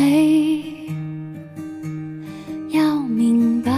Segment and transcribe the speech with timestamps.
[0.00, 0.62] 嘿，
[2.70, 3.70] 要明白，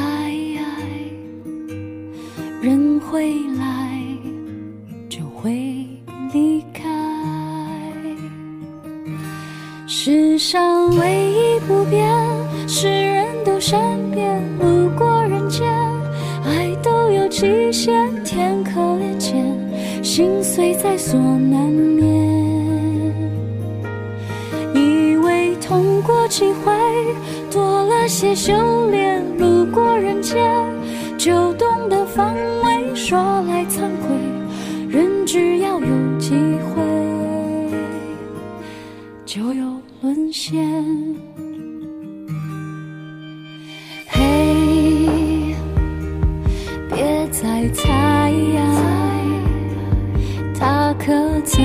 [2.60, 3.98] 人会来
[5.08, 5.52] 就会
[6.32, 6.88] 离开。
[9.88, 12.08] 世上唯一不变
[12.68, 13.80] 是人都善
[14.12, 15.68] 变，路过人间，
[16.44, 19.44] 爱都有期限，天可怜见，
[20.04, 22.11] 心碎在所难免。
[26.32, 26.72] 痛过几回，
[27.50, 30.50] 多了些修炼，路过人间，
[31.18, 32.94] 就懂得防卫。
[32.94, 34.16] 说来惭愧，
[34.88, 36.34] 人只要有机
[36.74, 36.82] 会，
[39.26, 39.72] 就有。
[40.00, 40.66] 沦陷，
[44.08, 45.54] 嘿，
[46.90, 48.32] 别再猜，
[50.58, 51.12] 他可
[51.44, 51.62] 曾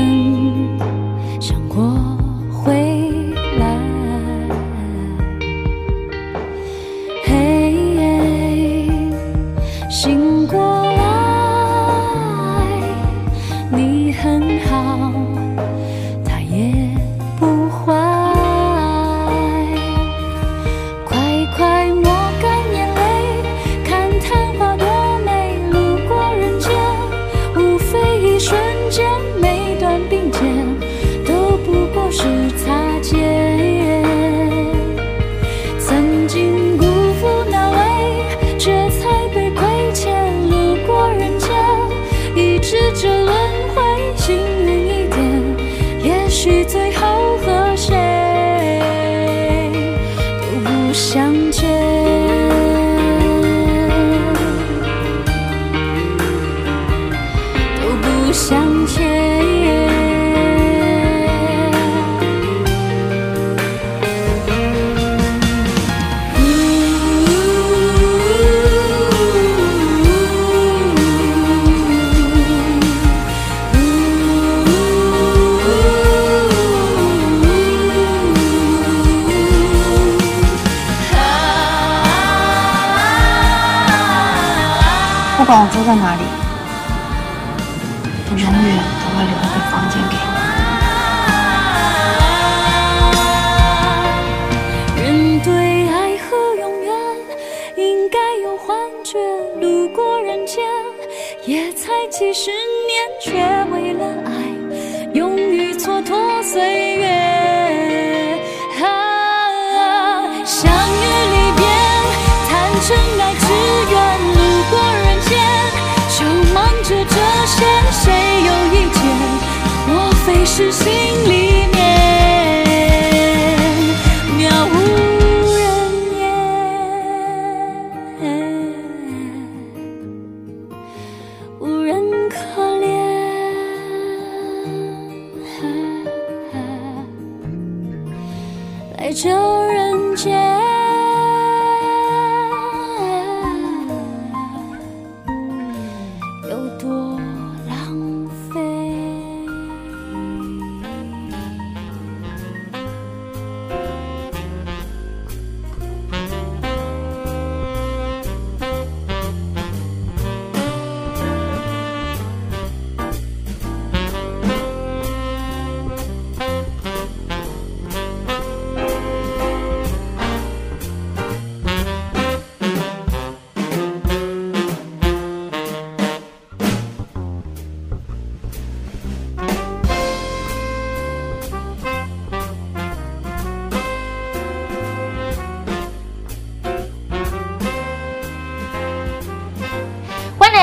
[85.88, 86.47] 在哪里，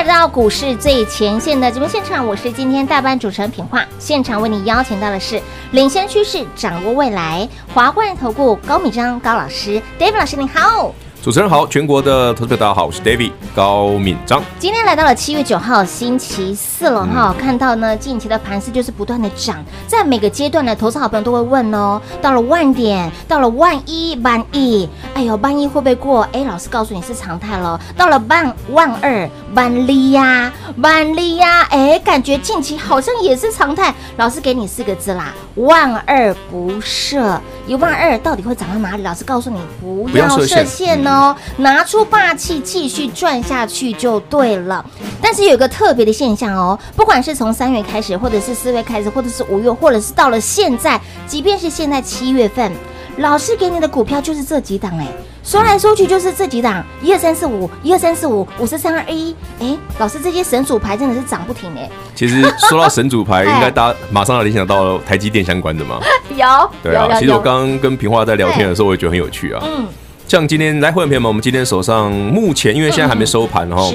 [0.04, 3.86] 来到股市最前线的节目现场，我是今天代班主持人品化。
[3.98, 5.40] 现场为你邀请到的是
[5.70, 10.94] 领先趋势、掌握未来华冠投顾高敏章高老师，David 老师，你好。
[11.24, 14.42] 主持人好，全国的投资者大家好，我是 David 高敏章。
[14.58, 26.28] 今天来到了七月九号星期四了哈，嗯、看到呢近期的盘势就是不断的涨，在每个阶段呢投资好朋友都会问哦，到了万点，到了万一、万一，哎呦，万一会不会过？
[26.32, 27.80] 哎，老师告诉你是常态了。
[27.96, 33.94] 到了万万二、万里呀、万里呀，哎，感觉近期好像也是常态。
[34.18, 37.40] 老师给你四个字啦，万二不设。
[37.66, 39.02] 一万二到底会涨到哪里？
[39.02, 44.84] 老师告诉你，不要设限哦，拿出霸气继续赚下去就对了。
[45.22, 52.70] 但是有一个特别的现象哦，不管是从三月开始，或者是四月开始，或者是五月，或者是到了现在，即便是现在七月份，
[53.18, 55.06] 老师给你的股票就是这几档哎，
[55.42, 61.88] 说来说去就是这几档，一二三四五，一二三四五，五四三二一，哎，老师这些神主牌真的是涨不停哎。
[62.14, 66.00] 其实说到神主牌， 应该大家马上要联想到台积电相关的嘛。
[66.34, 67.08] 有，对啊。
[67.18, 69.62] 其实我刚刚跟平花在聊天的时候，我也觉得很有趣啊。
[69.64, 69.86] 嗯。
[70.26, 73.88] 像今天来会员朋友们，我们今天手上目前因为现在还没收盘哈，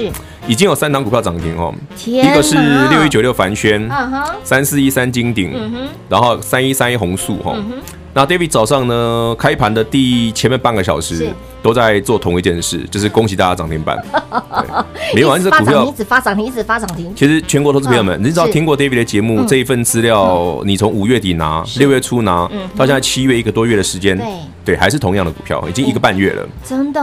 [0.46, 1.74] 已经有三档股票涨停哦。
[2.06, 2.56] 一个是
[2.88, 3.90] 六一九六凡轩，
[4.44, 5.52] 三四一三金鼎，
[6.08, 7.54] 然后三一三一弘塑哈。
[8.12, 13.96] 那 David 早上呢，开盘的第前面半个小时都在做同一件事，就是恭喜大家涨停板。
[15.14, 17.14] 没完，这股票一直发涨停，一直发涨停。
[17.14, 24.20] 其实全国投资朋友们，你知道听过 David 的节目这一份资料，你从五月底拿，六月初拿，到现在七月一个多月的时间，
[24.64, 26.48] 对，还是同样的股票，已经一个半月了。
[26.64, 27.00] 真的，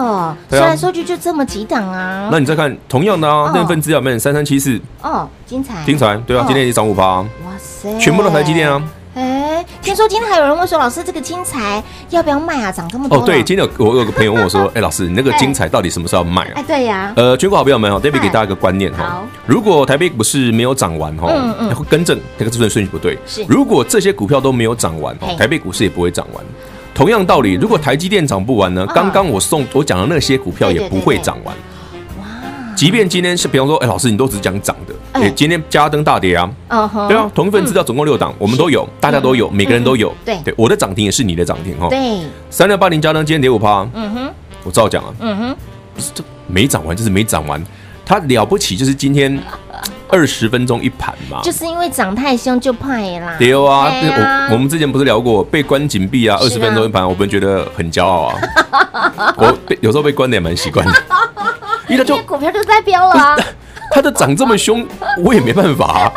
[0.49, 2.27] 说来说去就这么几档啊。
[2.29, 4.79] 那你再看同样的啊，那份资料里面三三七四。
[5.01, 7.21] 哦，精彩，精彩，对啊，今天已经涨五趴。
[7.21, 7.27] 哇
[7.57, 8.81] 塞，全部都台积电啊。
[9.57, 12.71] 哎，听说今天还有人问说，老师这个精彩要不要卖啊？
[12.71, 13.23] 涨这么多哦。
[13.25, 16.51] 对，今天有我有个朋友问我说， 哎，老师，你那个精彩到底什么时候要卖啊？
[16.57, 17.11] 哎，对呀。
[17.15, 23.17] 呃，全国好朋友们哈，David 给大家一个观念哈，如果台北股市没有涨完哈，嗯嗯，会更正那个自转顺序不对。
[23.25, 26.45] 是，如果这些股票都没有涨完，台北股市也不会涨完。
[26.93, 31.55] 同样道理，如果台积电涨不完呢，刚刚我送我讲的那些股票也不会涨完。
[32.77, 36.47] 即便今天是，比方说，哎，老师，你都只讲涨的，哎，今天加登大跌啊，
[37.09, 40.37] 对啊，同一份资料总共六档，我们都有，大家都有，每个人都有，对。
[40.45, 42.21] 对，我的涨停也是你的涨停哈，对，
[42.51, 44.31] 三六八零加登今天跌五趴，嗯哼，
[44.63, 45.55] 我照讲啊，嗯哼，
[45.95, 47.59] 不是这没涨完就是没涨完，
[48.05, 49.41] 它了不起就是今天
[50.07, 60.93] 二十分钟一盘嘛，就是因为涨太凶就怕啦，对啊，我我们之前不是聊过被关紧闭啊，二十分钟一盘，我们觉得很骄傲啊， 我被有时候被关的也蛮习惯的。
[61.87, 63.35] 因为就股票就在飙了啊！
[63.91, 64.85] 它的涨这么凶，
[65.23, 66.11] 我也没办法。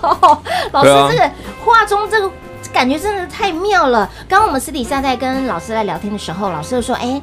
[0.72, 1.30] 老师，这个
[1.64, 2.30] 话中这个
[2.72, 4.08] 感觉真的太妙了。
[4.28, 7.20] 刚刚我们私底下在跟老师在聊天的时候，老师就说：“哎。”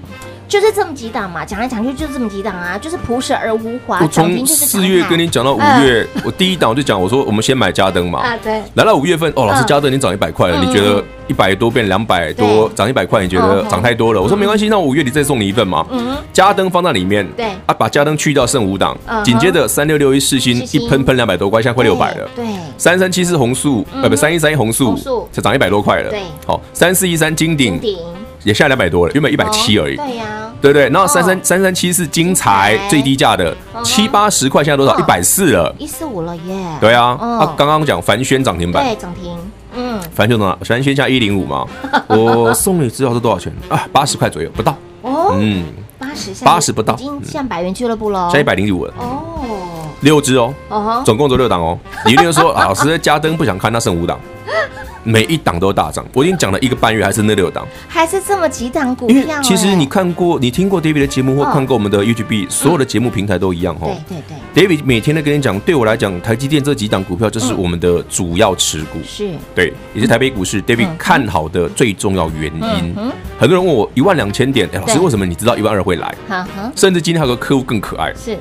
[0.47, 4.00] 就是这么几档嘛，讲来讲去就是这么几档啊，就是朴实而无华。
[4.01, 8.19] 我从四月跟你讲到五月，我第一档我就讲，我说我们先买嘉登嘛。
[8.19, 8.62] 啊，对。
[8.75, 14.21] 来到五月份，哦，老师嘉登已经涨一百块了，你觉得一百多变两百多，涨一百块，你觉得涨太多了？
[14.21, 15.86] 我说没关系，那我五月底再送你一份嘛。
[15.92, 16.15] 嗯。
[16.31, 17.48] 嘉登放在里面，对。
[17.65, 22.30] 啊，把嘉登去掉剩五档，紧接着三六六一四星一喷喷两百多块，现在快六百了。
[22.36, 22.45] 对。
[22.77, 26.09] 三三七四红素，呃不，三一三一红素，才涨一百多块了。
[26.12, 26.21] 对。
[26.45, 27.80] 好，三四一三金鼎。
[28.45, 29.95] 也下两百多了，原本一百七而已。
[29.97, 30.88] 对呀，对对。
[30.89, 33.53] 然后三三三三七是精材最低价的
[33.83, 34.97] 七八十块，现在多少？
[35.00, 36.53] 一百四了，一四五了耶。
[36.80, 39.38] 对啊，啊，刚刚讲凡轩涨停板，对，涨停。
[39.74, 40.57] 嗯，凡轩多少？
[40.62, 41.65] 凡轩加一零五嘛。
[42.07, 43.86] 我送你知道是多少钱啊？
[43.92, 44.77] 八十块左右，不到。
[45.01, 45.65] 哦，嗯，
[45.98, 48.30] 八十，八十不到，已经像百元俱乐部了。
[48.31, 48.94] 在一百零五了。
[48.98, 50.53] 哦，六只哦，
[51.03, 51.77] 总共只有六档哦。
[52.06, 54.19] 你另外说， 老师加登不想看，那剩五档。
[55.05, 59.15] 每一档都大涨，我已经讲了一个半月，还是那六档，还是这么几档股票。
[59.15, 63.88] 因为其实你看过、你听过 David 的节目，或看过我们的 YouTube，所有的节目平台都一样哈。
[64.09, 69.29] 对对对，David 每天都跟你讲，对我来讲，台积电这几档股票就是我们的主要持股，是。
[69.53, 72.95] 对，也是台北股市 David 看好的最重要原因。
[73.38, 76.15] 很多人问我一万两千点，哎，老师为什么你知道一万二会来？
[76.75, 78.38] 甚至今天还有个客户更可爱，是，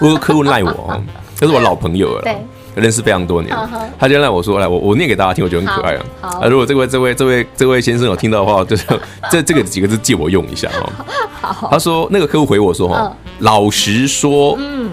[0.00, 1.00] 我有个客户赖我，
[1.38, 2.22] 他是我老朋友了。
[2.22, 2.36] 对。
[2.74, 3.54] 认识非常多年，
[3.98, 6.04] 他今天来我说，来我我念给大家听，我觉得很可爱啊。
[6.40, 8.84] 啊，如果这位这位这位这位先生有听到的话，就是
[9.30, 11.68] 这这个几个字借我用一下哈。
[11.70, 14.90] 他说那个客户回我说哈，老实说，嗯，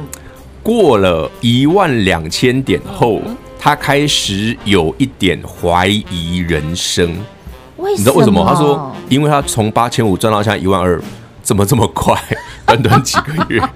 [0.62, 3.22] 过了一万两千点后，
[3.58, 7.18] 他开始有一点怀疑人生。
[7.78, 8.46] 你知道为什么？
[8.46, 11.02] 他说，因为他从八千五赚到现在一万二，
[11.42, 12.14] 怎么这么快？
[12.66, 13.62] 短短几个月。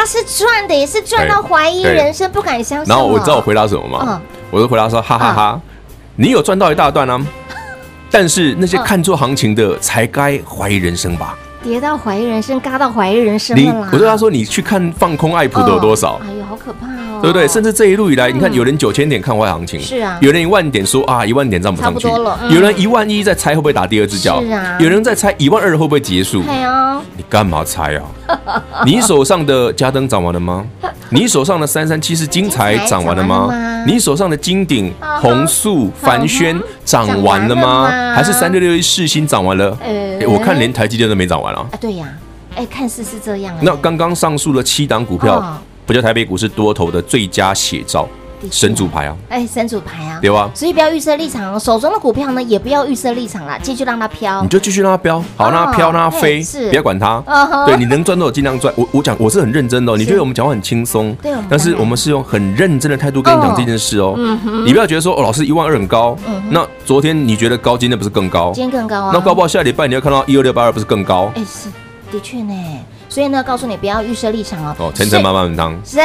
[0.00, 2.88] 他是赚的，也是赚到怀疑人生，不敢相信。
[2.88, 4.18] 然后我知道我回答什么吗？
[4.50, 5.60] 我就回答说：哈哈哈，
[6.16, 7.20] 你有赚到一大段啊，
[8.10, 11.36] 但是那些看错行情的才该怀疑人生吧？
[11.62, 13.62] 跌到怀疑人生，嘎到怀疑人生了。
[13.62, 16.18] 你，我对他说：你去看放空爱普的有多少？
[16.24, 16.99] 哎呦，好可怕哦！
[17.22, 17.46] 对不对？
[17.48, 22.08] 甚至这一路以来，你看有人九千点看坏行情，是啊，有人一万点说啊一万点涨不上去，
[22.54, 28.02] 有人一万一在猜会不会打第二只脚，是啊，有人在猜一万二会不会结束，对啊，你干嘛猜啊？
[28.84, 30.64] 你手上的嘉登涨完了吗？
[31.12, 33.48] 你手上的三三七是金彩涨完了吗？
[33.86, 37.88] 你手上的金鼎、红素、凡轩涨完了吗？
[38.14, 39.76] 还是三六六一世芯涨完了？
[39.82, 41.66] 哎，我看连台积电都没涨完啊。
[41.72, 42.06] 啊，对呀，
[42.54, 43.52] 哎，看似是这样。
[43.60, 45.60] 那刚刚上述的七档股票，
[45.90, 48.06] 不叫台北股市多头的最佳写照。
[48.48, 49.16] 神主牌啊！
[49.28, 50.18] 哎，神主牌啊！
[50.22, 50.48] 对吧？
[50.54, 54.40] 所以不要预设立场哦，手中的股票呢，也不要预设立场啦，继续让它飘。
[54.40, 57.20] 你就继续让它飘，好，让它飘，让它飞，是不要管它。
[57.66, 58.72] 对，你能赚多少尽量赚。
[58.76, 64.14] 我我讲我是很认真的，你觉得我们讲话很轻松，对，但是我们是用很认真的态度跟你讲这件事哦。
[64.64, 66.16] 你不要觉得说哦，老师一万二很高，
[66.50, 68.52] 那昨天你觉得高，今天不是更高？
[68.54, 69.10] 今天更高啊！
[69.12, 71.30] 那高不好下礼拜你要看到一二六八二不是更高？
[71.34, 71.68] 哎，是
[72.10, 72.54] 的确呢。
[73.10, 74.74] 所以呢，告诉你不要预设立场哦。
[74.78, 75.78] 哦，层层慢慢当。
[75.84, 75.98] 是，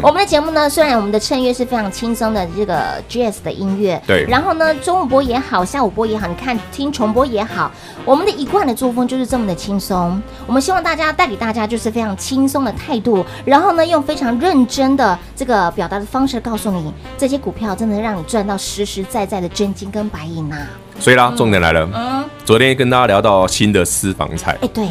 [0.00, 4.24] 我们的节目呢，虽然我们的衬乐是非常轻松的这个 Jazz 的音乐，对。
[4.26, 7.70] 然后呢，中午播也好，下午播也好，你看听重播也好，
[8.04, 10.22] 我们的一贯的作风就是这么的轻松。
[10.46, 20.56] 我们希望大家带给大家就是非常轻松的态度，然后呢，用非常认真的这个表达的方式告诉你，这些股票真的让你赚到实实在在的真金跟白银呐。
[21.00, 21.88] 所以啦，重点来了。
[21.92, 22.24] 嗯。
[22.44, 24.56] 昨天跟大家聊到新的私房菜。
[24.62, 24.86] 哎，对。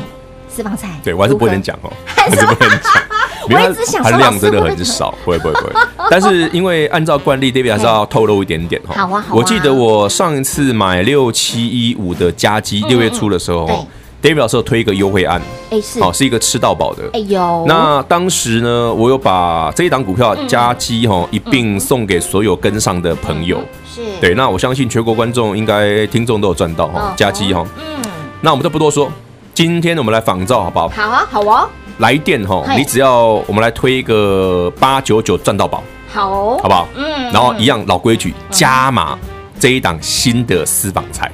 [0.55, 2.93] 私房菜，对我还是不能讲哦， 还是不能讲，
[3.49, 5.73] 我一直想它量真的很 少，不会不会不会。
[6.09, 8.93] 但是因为按照惯例，David 还是要透露一点点哈。
[8.95, 9.37] 好啊好啊。
[9.37, 13.85] 我记得我上一次买六七一五的加基，六月初的时候
[14.21, 17.65] ，David 老师有推一个优惠案，哎是，好是一个吃到饱的，哎呦。
[17.67, 23.59] 那当时呢，我有把这一档股票加基哈一并送给所有跟上的朋友，
[23.93, 24.33] 是对。
[24.35, 27.65] 那我相信全国观众应该听众都有赚到哈，加基哈。
[27.77, 28.01] 嗯。
[28.41, 29.11] 那我们就不多说。
[29.55, 30.89] 今天我们来仿照好不好？
[30.89, 31.69] 好啊，好哦。
[31.99, 35.81] 来电哈，你只要我们来推一个八九九赚到宝，
[36.11, 36.85] 好，好不好？
[36.93, 37.31] 嗯。
[37.31, 39.17] 然后一样老规矩，加码
[39.57, 41.31] 这一档新的私房菜，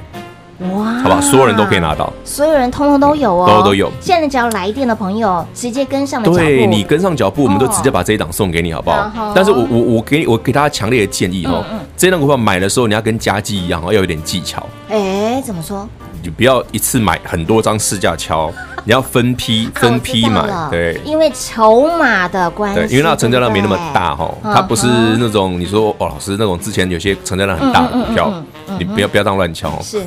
[0.60, 1.20] 哇，好不好？
[1.20, 3.90] 所有人都可以拿到，所有人通通都有哦，都都有。
[4.00, 9.32] 现在只要来电的朋友直接跟上的脚步，对你跟上脚步，我们都直接把这一档送给你，好不好？
[9.34, 11.64] 但是我我我给我给大家强烈的建议哈，
[11.96, 14.64] 这一档股票买的时候你要跟家鸡一样哦，要有点技巧。
[14.88, 15.88] 哎，怎么说？
[16.22, 18.52] 你不要一次买很多张试驾敲，
[18.84, 24.86] 你要分批分批买，对，因为筹码的关系，对，因为那成交量没那么大哈，它不是
[25.18, 28.32] 那种你说哦，老师那种之前有些成交量很大的股票，
[28.78, 30.04] 你不要不要当乱敲，是。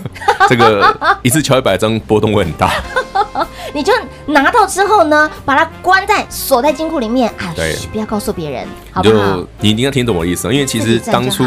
[0.48, 2.72] 这个一次敲一百张波动会很大。
[3.74, 3.92] 你就
[4.28, 7.30] 拿到之后呢，把它关在锁在金库里面。
[7.38, 9.44] 啊，对，不要告诉别人，好不好？
[9.60, 11.44] 你应该听懂我的意思，因为其实当初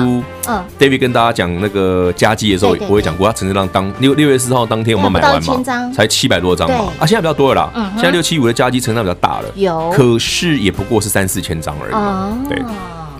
[0.48, 5.62] 嗯，David 跟大家讲那个加基的时候，我也讲过，他成交量当六六月四号当天我们买完嘛，
[5.94, 12.62] 才七百多张嘛，啊，现在比较多了啦，现在六七五的加基成交量比较大了，有，可是也不过是三四千张而已，对，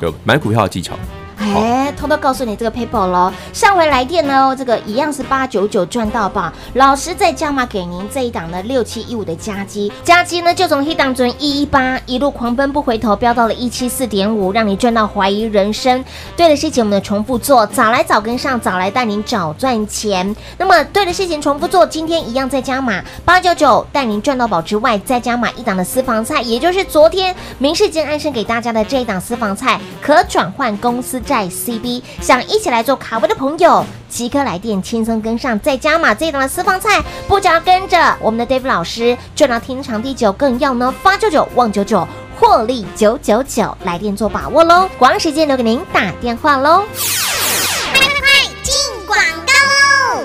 [0.01, 0.95] 有买股票的技巧。
[1.41, 16.05] 哎，偷偷告诉你这个 paper 喽，上回来电呢，这个一样是八九九赚到宝，老师再加码给您这一档的六七一五的加基，加基呢就从黑档准一一八一路狂奔不回头，飙到了一七四点五，让你赚到怀疑人生。
[16.37, 20.37] 对的事情我们的重复做，早来早跟上，早来带您早赚钱。
[20.57, 31.49] 那么对的事情重复做，今天一样再加码八九九带您赚到宝之外，再加码一档的私房菜，也就是昨天明世间安生给大家的这一档私房菜，可转换公司债。
[31.49, 31.88] CB
[32.21, 42.07] 想一起来做卡位的朋友，即刻来电，轻松跟上，再加码这一档的私房菜，不只要跟着我们的 David 老师赚到天长地久，更要呢发九九旺九九，
[42.39, 44.89] 获利九九九，来电做把握喽！
[44.99, 46.85] 广告时间留给您打电话喽，
[47.93, 48.29] 快快快
[48.63, 48.75] 进
[49.07, 50.25] 广告喽！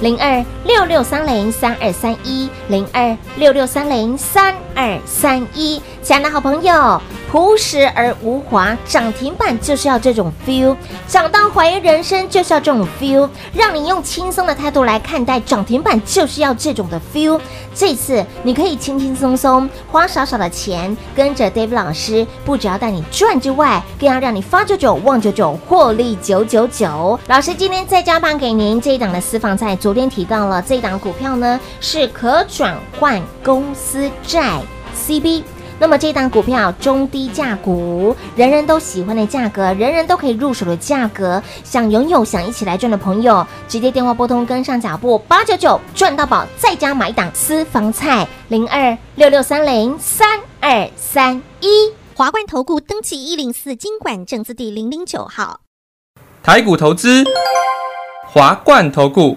[0.00, 7.00] 零二六六三零三二三一零二六六三零三二三一，亲爱的好朋友。
[7.32, 10.76] 朴实而无华，涨停板就是要这种 feel，
[11.08, 17.40] 涨到怀疑人生就是要这种 feel，让你用轻松的态度来看待涨停板就是要这种的 feel。
[17.74, 27.18] 这次你可以轻轻松松花少少的钱，跟着 David 老师，不只要带你赚之外，更要让你发九九旺九九，获利九九九。
[27.28, 34.60] 老师今天再加班给您这一档的私房菜，昨天提到了这一档股票呢是可转换公司债
[34.94, 35.44] CB。
[35.82, 55.62] 那么这档股票中低价股，人人都喜欢的价格，人人都可以入手的价格，想拥有、想一起来赚的朋友，直接电话拨通跟上脚步，八九九赚到宝，再加买档私房菜零二六六三零三二三一，华冠投顾登记一零四金管证字第零零九号，
[56.44, 57.24] 台股投资，
[58.28, 59.36] 华冠投顾。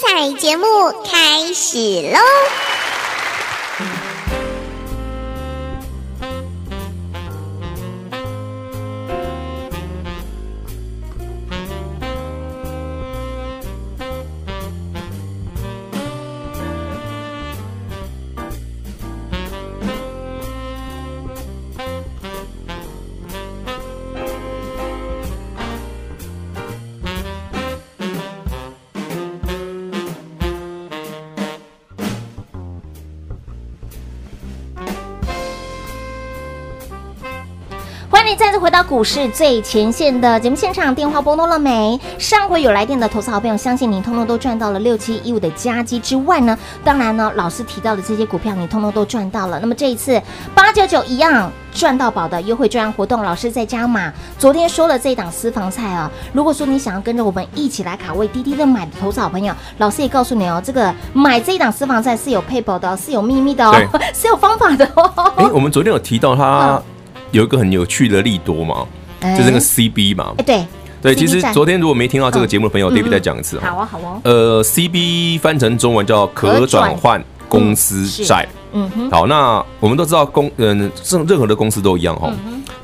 [0.00, 0.64] 彩节目
[1.04, 2.69] 开始喽！
[38.36, 41.98] 再次回到股市最前线的节目现场，电话拨通了没？
[42.16, 49.58] 上回有来电的投资好朋友，相信您通通都赚到了六七一五的加基之外呢，当然呢，老师提到的这些股票你通通都赚到了。
[49.58, 50.20] 那么这一次
[50.54, 54.12] 八九九一样赚到宝的优惠专案活动，老师在加码。
[54.38, 63.74] 昨天说了这一档私房菜啊，如果说你想要跟着我们一起来卡位滴滴的买的投资好朋友，老师也告诉你哦，这个买这一档私房菜是有配保的，是有秘密的哦，
[64.14, 65.32] 是有方法的哦。
[65.36, 66.80] 哎，我们昨天有提到他。
[67.30, 68.86] 嗯有一个很有趣的利多嘛，
[69.20, 70.34] 欸、就是那个 CB 嘛。
[70.38, 70.66] 哎，对
[71.00, 74.20] 对，其实昨天如果没听到这个节目的朋友，David 再讲一次好啊，好啊。
[74.24, 78.46] 呃，CB 翻成中文叫可转换公司债。
[78.72, 79.10] 嗯哼。
[79.10, 82.32] 好，那我们都知道公嗯，任任何的公司都一样哈。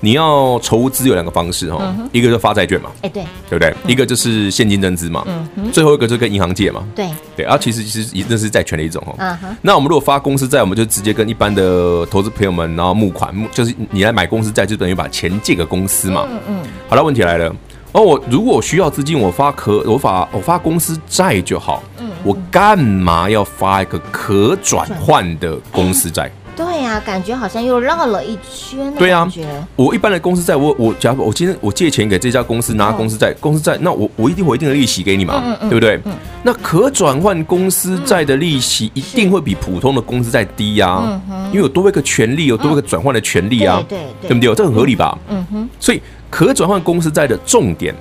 [0.01, 2.91] 你要筹资有两个方式哈，一个就发债券嘛。
[3.03, 3.75] 哎，对，对不对？
[3.87, 5.25] 一个就是现金增资嘛。
[5.27, 5.71] 嗯。
[5.73, 6.85] 最后一个就是跟银行借嘛。
[6.95, 9.15] 对对啊，其实其实也那是债权的一种哈。
[9.19, 9.57] 嗯哼。
[9.63, 16.27] 那我们如果发公司债，我们就直接跟一般的投资朋友们，然后募款，就是你来买公司债，就等于把钱借给公司嘛。
[16.31, 16.63] 嗯嗯。
[16.89, 17.55] 好了，问题来了。
[17.93, 21.83] 哦，我如果需要资金，我发可我发我发公司债就好。
[21.99, 22.11] 嗯。
[22.23, 26.31] 我干嘛要发一个可转换的公司债？
[26.57, 28.93] 对呀、啊，感觉好像又绕了一圈。
[28.95, 29.31] 对啊，
[29.77, 36.01] 我一般的公司债，我我假如我今天我借钱给这家公司拿公司债，公司债，那我我一定会一定的利息给你嘛，嗯嗯、对不对？
[36.05, 44.55] 嗯、那可转换公司债的利息一定会比普通的公司债低呀、因为有多一个权利，有多一个转换的权利啊，对对对，对不对？
[44.55, 45.19] 这很合理吧？
[45.29, 45.69] 嗯哼。
[45.79, 47.95] 所以可转换公司债的重点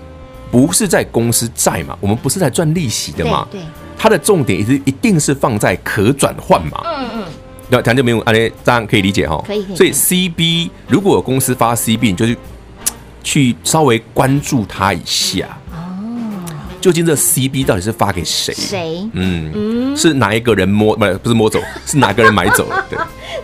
[0.49, 3.65] 不是在公司债嘛，我们不是在赚利息的嘛，对，对
[3.97, 7.24] 它的重点是一定是放在可转换嘛，嗯嗯。
[7.75, 9.43] 那谈就没有，啊，这样可以理解哈。
[9.45, 9.75] 可以。
[9.75, 12.37] 所以 CB 如果有公司发 CB，你就去
[13.23, 15.45] 去稍微关注它一下。
[15.71, 16.45] 哦。
[16.79, 18.53] 究竟这 CB 到底是发给谁？
[18.53, 19.09] 谁？
[19.13, 20.95] 嗯嗯，是哪一个人摸？
[20.95, 22.85] 不是不是摸走，是哪个人买走了？
[22.89, 22.97] 对。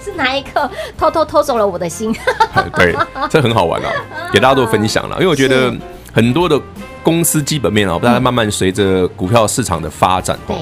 [0.04, 2.16] 是哪一个偷偷偷走了我的心？
[2.76, 2.96] 对，
[3.30, 3.92] 这很好玩啊，
[4.32, 5.16] 给大家做分享了。
[5.18, 5.76] 因为我觉得
[6.14, 6.60] 很多的
[7.04, 10.56] 公司基本面啊，大家慢慢随着股票市场的发展，对。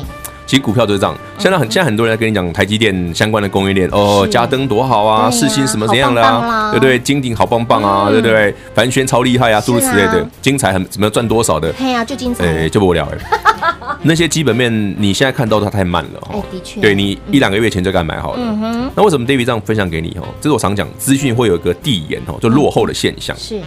[0.49, 6.97] 其实股票都是这样，现在很现在很多人在跟你讲台积电相关的供应链哦，嘉登多好啊，世芯什么怎样的啊，对不对？
[6.97, 8.51] 金鼎好棒棒啊，对不对？
[8.73, 11.71] 凡轩超厉害啊，诸如此类的，精彩很怎么赚多少的？
[11.73, 13.17] 对呀，就精彩，哎，就不无聊哎。
[14.01, 18.89] 那些基本面你现在看到它太慢了哦，的确，对你一两个月前就该买好了。
[18.95, 20.25] 那为什么 David 这样分享给你哈？
[20.41, 23.37] 这是我常讲，资讯会有一个递延哦，就落后的现象。
[23.37, 23.61] 是。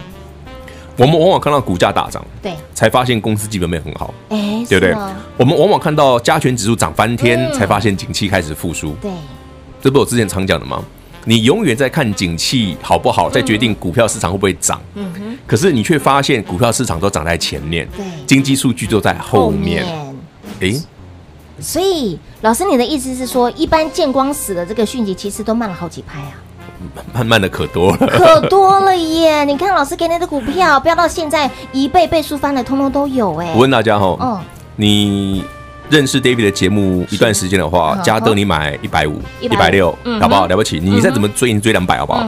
[0.97, 4.95] 我们往往看到股价大涨，对，才发现公司基本面很好，哎，对不对？
[5.37, 8.93] 我们往往看到加权指数涨翻天，才发现景气开始复苏。
[9.01, 9.11] 对，
[9.81, 10.83] 这不是我之前常讲的吗？
[11.25, 14.79] 你永远在看景气好不好，在决定股票市场会不会涨。
[14.95, 15.37] 嗯哼。
[15.47, 19.85] 可是你却发现股票市场都涨在前面，对，经济数据都在后面。
[20.59, 20.73] 哎，
[21.59, 26.33] 所以老师，你的意思是说，一般见光死的这个讯息，其实都慢了好几拍啊？
[27.13, 29.43] 慢慢的可多了，可多了耶！
[29.45, 33.51] 你看老师给你的股票飙到现在一倍倍数翻了，通通都有哎。
[33.53, 34.39] 我问大家哈，哦，
[34.75, 35.43] 你
[35.89, 40.47] 认识 David 的节目一段时间的话，嘉登你买一百五、一百六，好不好？
[40.47, 42.27] 了不起，你再怎么追，你追两百好不好？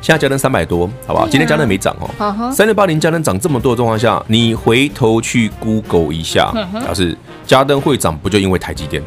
[0.00, 1.26] 现在加登三百多，好不好？
[1.26, 7.16] 今天加登没涨哦，三六八零加登涨这么多的状况下，你回头去 Google 一下，表示
[7.46, 9.02] 嘉登会涨，不就因为台积电？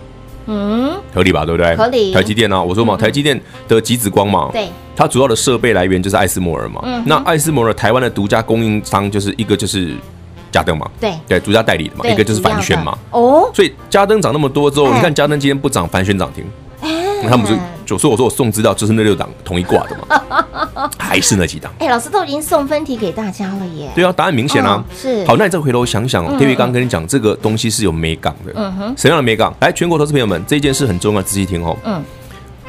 [0.47, 1.75] 嗯，合理吧，对不对？
[1.75, 2.13] 合理。
[2.13, 6.81] 台积电啊，我说嘛，台积电的极紫光嘛，对，它主要的设备来源就是艾斯摩尔嘛。
[6.83, 7.03] 嗯。
[7.05, 9.95] 那艾斯摩尔台湾的独家供应商就是一个就是
[10.51, 12.97] 嘉登嘛，对对，独家代理的嘛，一个就是凡轩嘛。
[13.11, 13.51] 哦。
[13.53, 16.45] 所以嘉登涨那么多之后，你看嘉登今天不涨，凡轩涨停。
[17.23, 21.71] 他们就就说我说我送资料就是那六档同一挂的嘛， 还是那几档？
[21.79, 23.89] 哎，老师都已经送分题给大家了耶。
[23.95, 24.83] 对啊，答案明显啊。
[24.95, 25.25] 是。
[25.25, 28.51] 好，那你再回头想想哦，David 刚刚跟你讲这个东西是有美感的。
[28.55, 28.93] 嗯哼。
[28.97, 29.53] 什么样的美感？
[29.61, 31.77] 来，全国投资朋友们，这件事很重要，仔细听哦。
[31.83, 32.03] 嗯。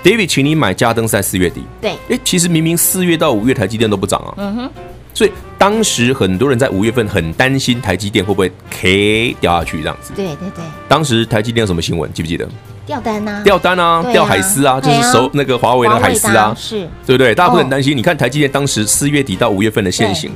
[0.03, 1.65] David 请你买嘉登在四月底。
[1.81, 1.93] 对。
[2.09, 4.35] 哎，其实明明四月到五月台积电都不涨啊。
[4.37, 4.71] 嗯哼。
[5.13, 10.13] 所以当时很多人在五月份很担心台积电会不会 K 掉下去这样子。
[10.15, 10.65] 对对对。
[10.89, 12.13] 当时台积电有什么新闻？
[12.13, 12.49] 记不记得？
[12.89, 17.35] 掉单呐，掉单啊，掉海思啊，就是收那个华为的海思啊，是，对不对？
[17.35, 17.95] 大家不很担心。
[17.95, 20.33] 你看台积电当时四月底到五月份的线型，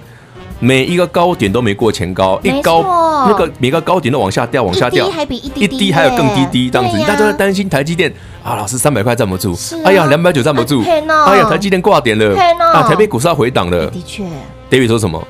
[0.60, 2.82] 每一个高点都没过前高，一高
[3.26, 6.98] 那个每个高点都往下掉，往下掉，还比一低，一低还有更低低这样子。
[7.06, 8.12] 大家都在担心台积电
[8.44, 12.36] 啊，老师三百块站不住，哎呀两百九站不住，哎呀台积电挂点了，
[12.74, 13.86] 啊台北股市要回档了。
[13.86, 14.24] 的确
[14.70, 15.26] ，David 说什么？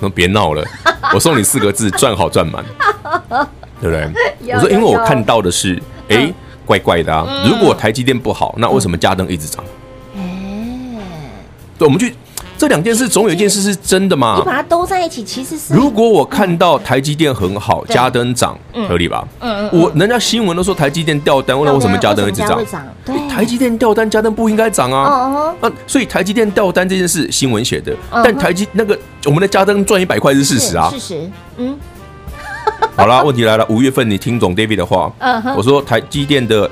[0.00, 0.64] 说别闹了，
[1.14, 2.64] 我送你四个字：赚好赚满，
[3.78, 4.10] 对不对？
[4.54, 6.32] 我说因为我看到的是，哎。
[6.72, 7.26] 怪怪的啊！
[7.46, 9.62] 如果台积电不好，那为什么嘉登一直涨？
[10.16, 10.22] 哎，
[11.78, 12.14] 对，我们去
[12.56, 14.36] 这两件事，总有一件事是真的嘛？
[14.38, 15.74] 你把它兜在一起，其实是。
[15.74, 18.58] 如果我看到台积电很好，嘉登涨，
[18.88, 19.28] 合理吧？
[19.40, 19.82] 嗯嗯。
[19.82, 22.58] 我人家新闻都说台积电掉单，那为什么嘉登一直涨？
[23.04, 25.54] 对，台积电掉单，嘉登不应该涨啊！
[25.60, 31.30] 那所以台积电掉单这件事新闻写的，但台积那个我们的嘉登赚一百块是事实啊，事实。
[31.58, 31.76] 嗯。
[32.96, 33.66] 好啦，问题来了。
[33.68, 35.12] 五月份你听懂 David 的话，
[35.56, 36.70] 我说台积电的。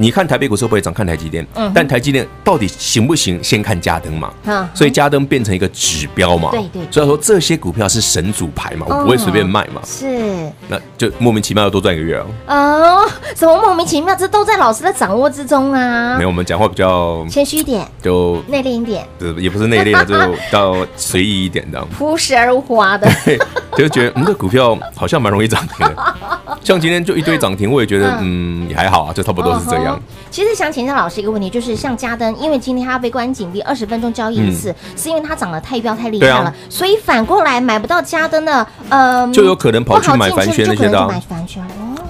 [0.00, 0.94] 你看台北股市会不会涨？
[0.94, 3.42] 看台积电，嗯但台积电到底行不行？
[3.42, 4.32] 先看嘉登嘛。
[4.72, 6.50] 所以嘉登变成一个指标嘛。
[6.52, 6.82] 对对。
[6.90, 9.80] 所以说这些股票是神主牌嘛，我不会随便卖嘛。
[9.84, 10.50] 是。
[10.68, 12.56] 那就莫名其妙要多赚一个月啊。
[12.56, 14.14] 哦，什么莫名其妙？
[14.14, 16.16] 这都在老师的掌握之中啊。
[16.16, 19.04] 没有，我们讲话比较谦虚一点，就内敛一点。
[19.18, 20.14] 对也不是内敛，就
[20.50, 21.84] 到随意一点的。
[21.96, 23.08] 朴实而无华的。
[23.76, 26.14] 就觉得嗯，这股票好像蛮容易涨停的。
[26.68, 28.68] 像今天就一堆涨停，我也觉得嗯。
[28.68, 29.98] 也还好啊，就差不多是这样。
[30.30, 41.22] 其实想请教老师一个问题，就是像嘉登，因为今天它被关紧闭二十分钟交易一次，是因为它涨得太飙太厉害了，所以反过来买不到嘉登的，呃，就有可能跑去买凡轩那些的，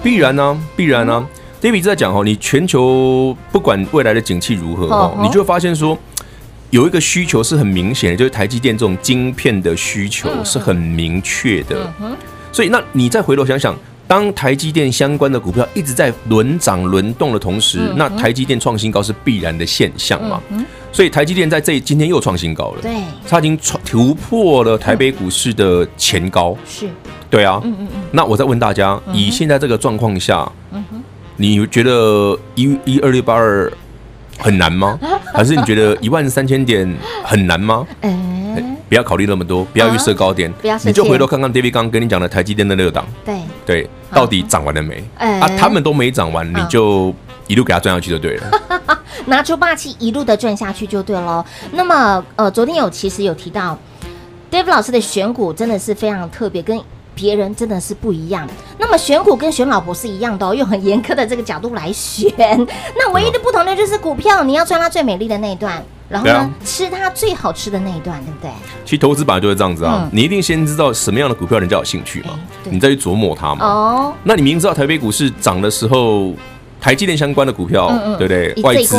[0.03, 1.25] 必然呢，必然呢。
[1.61, 5.97] David 在讲哦，你全球不管未来的景气如何哦，你就会发现说
[6.71, 11.89] 有一个需求是很明显的，就是台积电这种晶片的需求是很明确的，
[12.51, 13.73] 所以那你再回头想想。
[14.09, 20.41] 当台积电相关的股票一直在轮涨轮动的同时，嗯、那台积电创新高是必然的现象嘛？
[20.49, 22.81] 嗯、所以台积电在这今天又创新高了。
[22.81, 22.91] 对，
[23.27, 26.57] 它已经创突破了台北股市的前高。
[26.65, 26.91] 是、嗯，
[27.29, 27.61] 对啊。
[27.63, 28.01] 嗯嗯嗯。
[28.11, 30.83] 那我再问大家，嗯、以现在这个状况下，嗯、
[31.35, 33.71] 你觉得一一二六八二
[34.39, 34.97] 很难吗？
[35.35, 36.91] 还是你觉得一万三千点
[37.23, 37.85] 很难吗？
[38.01, 45.03] 嗯 不要考虑那么多，不要预设高点，不要，你就回头看看 David 刚刚跟你讲的台积电的六档，对对，到底涨完了没？
[45.17, 47.13] 啊，他们都没涨完，你就
[47.45, 48.51] 一路给他赚下去就对了，
[49.27, 51.45] 拿出霸气，一路的赚下去就对喽。
[51.71, 53.77] 那么，呃，昨天有其实有提到
[54.49, 56.81] David 老师的选股真的是非常特别，跟
[57.13, 58.47] 别人真的是不一样。
[58.79, 62.27] 那么选股跟选老婆是一样的哦，用很严苛的这个角度来选。
[62.95, 65.83] 那唯一的不同的就是股票，你要赚它最美丽的那一段。
[66.09, 68.51] 然后呢，啊、吃它最好吃的那一段，对不对？
[68.83, 72.31] 其实投资本来就是这样子啊，嗯、你一定先知道什么样的股票人家有兴趣嘛，
[72.63, 73.65] 你再去琢磨它嘛。
[73.65, 76.33] 哦，那你明明知道台北股市涨的时候，
[76.79, 78.17] 台积电相关的股票，嗯嗯。
[78.17, 78.63] 对不对？
[78.63, 78.97] 外资、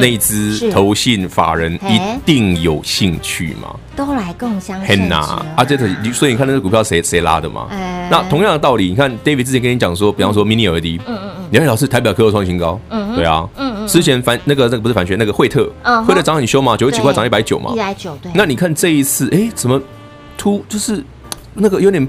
[0.00, 3.74] 内资、嗯、投信、法人一定有兴趣嘛？
[3.96, 5.64] 都来共襄盛举啊！
[5.66, 5.76] 这
[6.12, 7.66] 所以你看那个股票谁谁拉的嘛？
[7.70, 13.86] 哎、那同样的道理，你看 David 之前跟你讲说，比方说 Mini LED，嗯嗯嗯，两位老师台表科创新高，嗯对啊，嗯嗯。
[13.86, 15.70] 之前凡那个那个不是凡学那个惠特，
[16.06, 18.32] 惠特涨很凶嘛，九十几块涨一百九嘛，一百九对。
[18.34, 19.80] 那你看这一次，哎，怎么
[20.38, 21.04] 突就是
[21.54, 22.08] 那个有点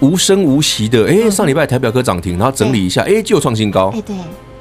[0.00, 4.16] 无声无息的，哎，上礼拜台表科涨停，然后整理一下，哎，就创新高，哎对，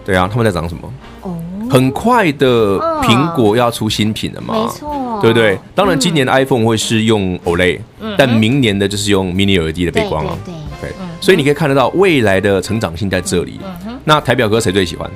[0.06, 0.94] 对啊，他们在涨什么？
[1.22, 1.38] 哦，
[1.70, 5.58] 很快的，苹果要出新品了嘛，没错，对不对？
[5.76, 7.80] 当然，今年的 iPhone 会是用 OLED，
[8.18, 13.60] 但明年的就是用 Mini LED 的背光了，对对，所以你可以看得到未来的成长性在这里。
[14.04, 15.10] 那台表科谁最喜欢？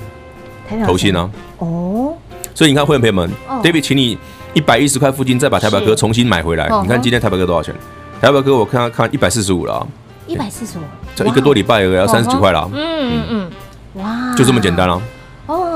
[0.86, 1.30] 投信呢？
[1.58, 2.14] 哦，
[2.54, 3.30] 所以你看，会员朋友们
[3.64, 4.18] ，David，请你
[4.54, 6.70] 一百一十块附近再把台表哥重新买回来。
[6.82, 7.74] 你看今天台表哥多少钱？
[8.22, 9.88] 台表哥我看看看一百四十五了，
[10.32, 10.82] 一百四十五，
[11.14, 12.70] 这一个多礼拜要三十几块了。
[12.74, 12.80] 嗯
[13.12, 15.02] 嗯嗯，哇，就这么简单了。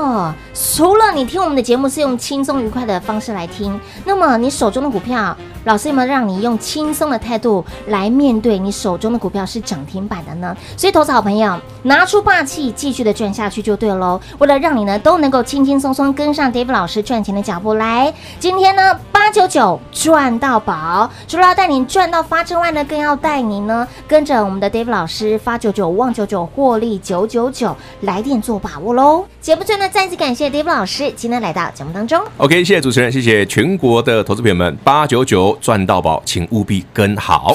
[0.06, 10.56] 哦，除了你听我们的节目是用轻松愉快的方式来听，那么你手中的股票，老师有没有让你用轻松的态度来面对你手中的股票是涨停板的呢？
[10.76, 14.20] 所以，投资好朋友拿出霸气，继续的赚下去就对喽。
[14.38, 29.24] 为了让你呢都能够轻轻松松跟上 David 老师赚钱的脚步，来，今天呢八九九赚到宝，除了要带你赚到发之外呢，更要带你呢跟着我们的 David 老师发九九旺九九获利九九九，来电做把握喽。
[29.40, 32.22] 节目最后呢，再次感谢 David 老师今天来到节目当中。
[32.36, 35.56] OK，谢谢主持人，谢谢全国的投资朋友们，八九九。
[35.58, 37.54] 赚到宝，请务必跟好。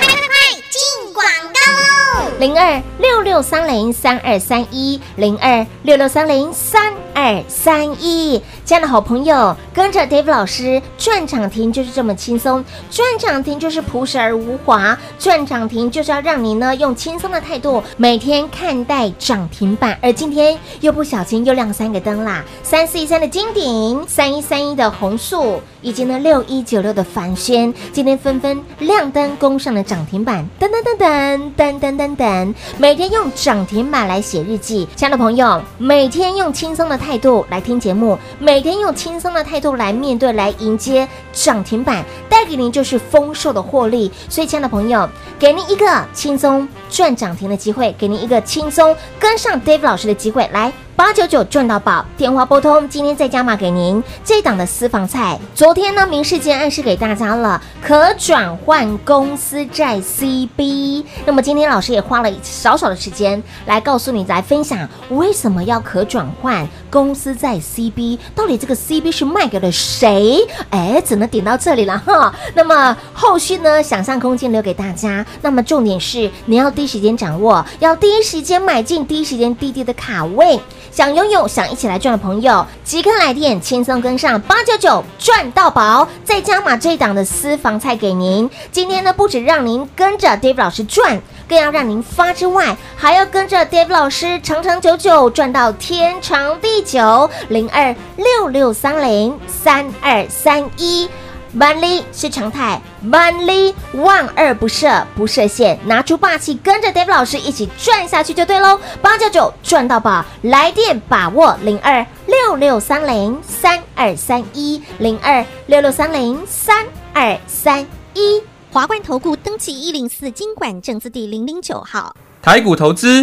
[0.00, 0.26] 快快快，
[0.68, 2.30] 进广告喽！
[2.40, 8.42] 零二六六三零三二三一，零二六六三零三二三一。
[8.66, 19.96] 亲爱的好朋友，跟着 Dave 老师赚涨停就是这么轻松，赚涨停就是朴实而无华，赚涨停就是要让你呢用轻松的态度每天看待涨停板。
[20.02, 34.88] 而今天又不小心又亮三个灯啦，三四一三的金鼎，三一三一的红树，以及呢六一九六的凡轩，今天纷纷亮灯攻上了涨停板，噔噔噔噔噔噔噔噔，每天用涨停板来写日记。
[34.96, 44.10] 亲爱的朋友，每天用轻松的态度来听节目，每每天用轻松的态度来面对，来迎接涨停板，带给您就是丰硕的获利。
[44.30, 45.06] 所以，亲爱的朋友，
[45.38, 50.72] 给您一个轻松赚涨停的机会，给您一个轻松跟上 Dave 老师的机会，来。
[50.96, 55.38] 八九九赚到宝，电话拨通，今天再加码给您这档的私房菜。
[55.54, 61.04] 昨天呢，明世界暗示给大家了，可转换公司债 CB。
[61.26, 70.40] 那么今天老师也花了少少的时间来告诉你，来分享为什么要可转换公司债 CB，到底这个 CB 是卖给了谁？
[70.70, 72.34] 哎，只能点到这里了哈。
[72.54, 75.26] 那么后续呢，想象空间留给大家。
[75.42, 80.58] 那么重点是你要第一时间掌握，要第一时间买进，第一时间滴滴的卡位。
[80.96, 88.48] 想拥有、想一起来赚的朋友，即刻来电，轻松跟上八九九赚到宝，再加码这档的私房菜给您。
[88.72, 97.28] 今天呢，不止让您跟着 Dave 老师赚，更要让您发之外，还要跟着 Dave 老师长长久久赚到天长地久。
[97.48, 101.10] 零二六六三零三二三一。
[101.58, 102.78] 万里是常态，
[103.10, 108.78] 万里万二不设，不设限，拿出霸气，跟着 David 老师一起赚下去就对喽！
[109.00, 118.42] 八九九赚到宝，来电把握零二六六三零三二三一零二六六三零三二三一。
[118.70, 123.22] 华冠投顾登记一零四经管证字第零零九号，台股投资。